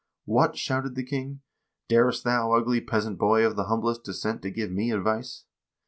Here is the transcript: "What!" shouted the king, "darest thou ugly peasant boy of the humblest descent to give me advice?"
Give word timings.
"What!" 0.25 0.57
shouted 0.57 0.95
the 0.95 1.05
king, 1.05 1.41
"darest 1.87 2.23
thou 2.23 2.53
ugly 2.53 2.81
peasant 2.81 3.19
boy 3.19 3.45
of 3.45 3.55
the 3.55 3.65
humblest 3.65 4.03
descent 4.03 4.41
to 4.41 4.49
give 4.49 4.71
me 4.71 4.89
advice?" 4.91 5.45